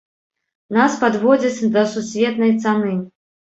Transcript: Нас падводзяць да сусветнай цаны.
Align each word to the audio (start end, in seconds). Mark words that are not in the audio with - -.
Нас 0.77 0.95
падводзяць 1.03 1.69
да 1.75 1.85
сусветнай 1.93 2.57
цаны. 2.65 2.97